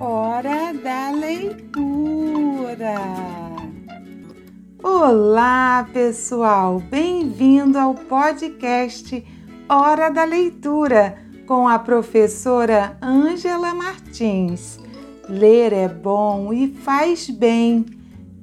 [0.00, 2.94] Hora da leitura.
[4.80, 6.78] Olá, pessoal!
[6.88, 9.26] Bem-vindo ao podcast
[9.68, 14.78] Hora da Leitura com a professora Ângela Martins.
[15.28, 17.84] Ler é bom e faz bem.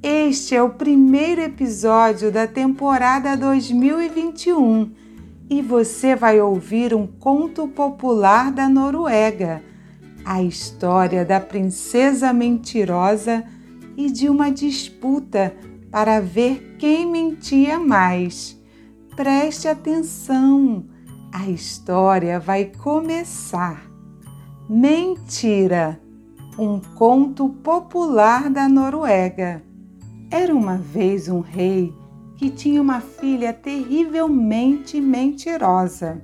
[0.02, 4.92] Este é o primeiro episódio da temporada 2021
[5.48, 9.62] e você vai ouvir um conto popular da Noruega
[10.26, 13.44] a história da princesa mentirosa
[13.96, 15.54] e de uma disputa
[15.88, 18.60] para ver quem mentia mais.
[19.14, 20.84] Preste atenção,
[21.32, 23.88] a história vai começar.
[24.68, 26.00] Mentira,
[26.58, 29.62] um conto popular da Noruega.
[30.28, 31.94] Era uma vez um rei
[32.34, 36.20] que tinha uma filha terrivelmente mentirosa.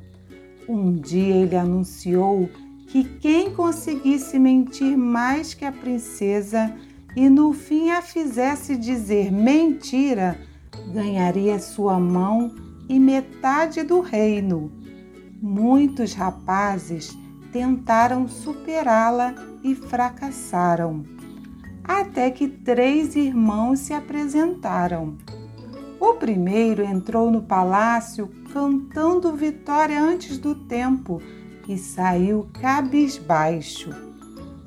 [0.69, 2.49] Um dia ele anunciou
[2.93, 6.77] que quem conseguisse mentir mais que a princesa
[7.17, 10.39] e no fim a fizesse dizer mentira,
[10.93, 12.55] ganharia sua mão
[12.91, 14.71] e metade do reino.
[15.41, 17.17] Muitos rapazes
[17.51, 21.03] tentaram superá-la e fracassaram,
[21.83, 25.17] até que três irmãos se apresentaram.
[25.99, 31.23] O primeiro entrou no palácio cantando vitória antes do tempo
[31.69, 33.91] e saiu cabisbaixo.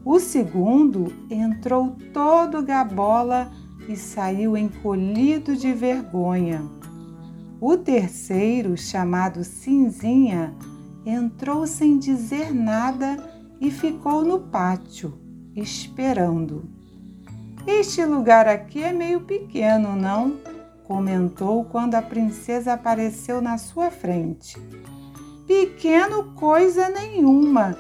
[0.03, 3.52] O segundo entrou todo gabola
[3.87, 6.63] e saiu encolhido de vergonha.
[7.59, 10.53] O terceiro, chamado Cinzinha,
[11.05, 13.17] entrou sem dizer nada
[13.59, 15.13] e ficou no pátio,
[15.55, 16.69] esperando.
[17.65, 20.37] Este lugar aqui é meio pequeno, não?
[20.87, 24.55] comentou quando a princesa apareceu na sua frente.
[25.47, 27.77] Pequeno coisa nenhuma.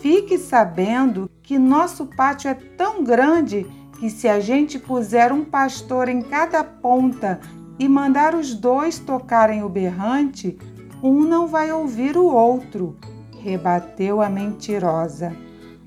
[0.00, 3.66] Fique sabendo que nosso pátio é tão grande
[3.98, 7.40] que se a gente puser um pastor em cada ponta
[7.78, 10.58] e mandar os dois tocarem o berrante,
[11.02, 12.96] um não vai ouvir o outro,
[13.42, 15.36] rebateu a mentirosa.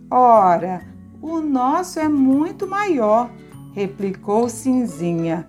[0.09, 0.81] Ora,
[1.21, 3.29] o nosso é muito maior,
[3.73, 5.47] replicou Cinzinha.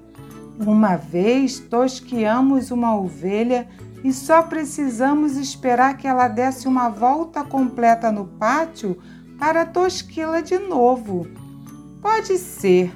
[0.59, 3.69] Uma vez tosquiamos uma ovelha
[4.03, 8.97] e só precisamos esperar que ela desse uma volta completa no pátio
[9.39, 11.27] para tosquila de novo.
[12.01, 12.93] Pode ser,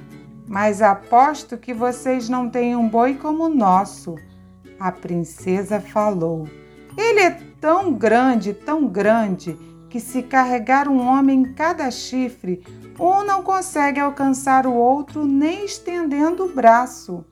[0.47, 4.15] mas aposto que vocês não têm um boi como o nosso.
[4.79, 6.47] A princesa falou.
[6.97, 9.57] Ele é tão grande, tão grande,
[9.89, 12.63] que se carregar um homem em cada chifre,
[12.99, 17.23] um não consegue alcançar o outro nem estendendo o braço.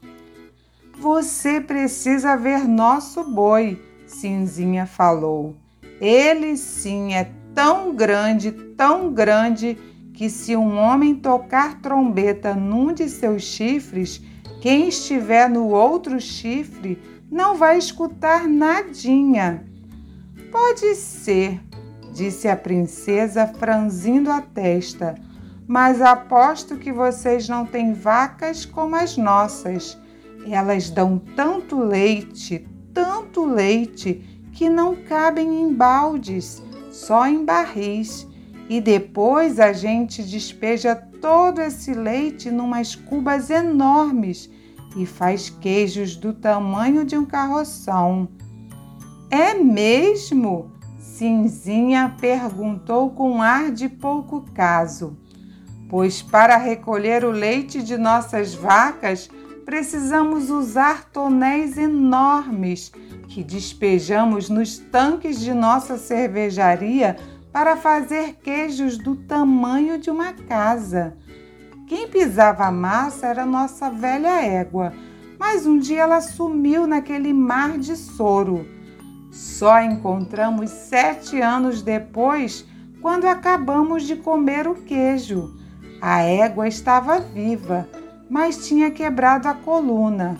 [0.97, 5.55] Você precisa ver nosso boi, Cinzinha falou.
[5.99, 9.77] Ele sim é tão grande, tão grande,
[10.13, 14.21] que se um homem tocar trombeta num de seus chifres,
[14.61, 19.65] quem estiver no outro chifre não vai escutar nadinha.
[20.51, 21.59] Pode ser,
[22.13, 25.15] disse a princesa, franzindo a testa,
[25.67, 29.97] mas aposto que vocês não têm vacas como as nossas
[30.51, 36.61] elas dão tanto leite, tanto leite, que não cabem em baldes,
[36.91, 38.27] só em barris.
[38.69, 44.49] E depois a gente despeja todo esse leite numas cubas enormes
[44.95, 48.27] e faz queijos do tamanho de um carroção.
[49.29, 50.71] É mesmo?
[50.97, 55.17] Cinzinha perguntou com ar de pouco caso.
[55.89, 59.29] Pois para recolher o leite de nossas vacas,
[59.65, 62.91] precisamos usar tonéis enormes
[63.27, 67.17] que despejamos nos tanques de nossa cervejaria
[67.51, 71.15] para fazer queijos do tamanho de uma casa.
[71.87, 74.93] Quem pisava a massa era nossa velha égua,
[75.39, 78.65] mas um dia ela sumiu naquele mar de soro.
[79.31, 82.65] Só encontramos sete anos depois,
[83.01, 85.53] quando acabamos de comer o queijo.
[86.01, 87.87] A égua estava viva
[88.29, 90.37] mas tinha quebrado a coluna.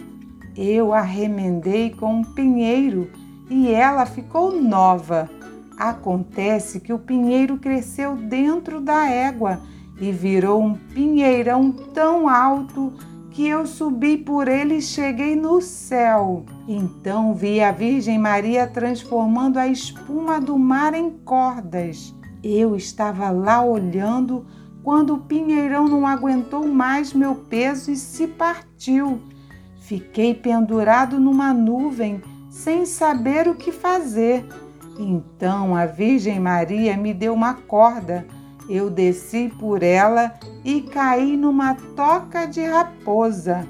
[0.56, 3.10] Eu a remendei com um pinheiro
[3.50, 5.30] e ela ficou nova.
[5.78, 9.60] Acontece que o pinheiro cresceu dentro da égua
[10.00, 12.94] e virou um pinheirão tão alto
[13.32, 16.46] que eu subi por ele e cheguei no céu.
[16.68, 22.14] Então vi a Virgem Maria transformando a espuma do mar em cordas.
[22.44, 24.46] Eu estava lá olhando
[24.84, 29.22] quando o pinheirão não aguentou mais meu peso e se partiu.
[29.80, 34.46] Fiquei pendurado numa nuvem, sem saber o que fazer.
[35.00, 38.26] Então a Virgem Maria me deu uma corda
[38.70, 40.34] eu desci por ela
[40.64, 43.68] e caí numa toca de raposa.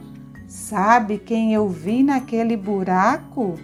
[0.48, 3.56] Sabe quem eu vi naquele buraco?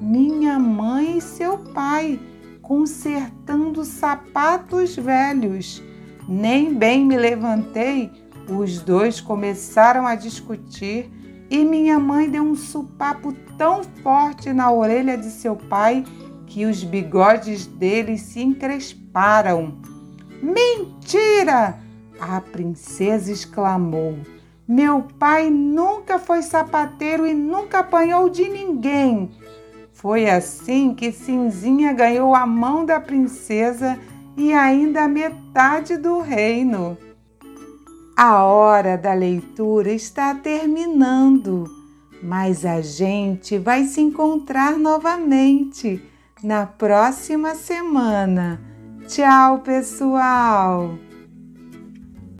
[0.00, 2.20] Minha mãe e seu pai
[2.62, 5.82] consertando sapatos velhos.
[6.28, 8.12] Nem bem me levantei,
[8.50, 11.10] os dois começaram a discutir
[11.48, 16.04] e minha mãe deu um supapo tão forte na orelha de seu pai
[16.46, 19.78] que os bigodes dele se encresparam.
[20.42, 21.78] Mentira!
[22.20, 24.18] A princesa exclamou.
[24.66, 29.30] Meu pai nunca foi sapateiro e nunca apanhou de ninguém.
[29.92, 33.98] Foi assim que Cinzinha ganhou a mão da princesa
[34.38, 36.96] e ainda metade do reino.
[38.16, 41.64] A hora da leitura está terminando,
[42.22, 46.00] mas a gente vai se encontrar novamente
[46.42, 48.60] na próxima semana.
[49.08, 51.07] Tchau, pessoal!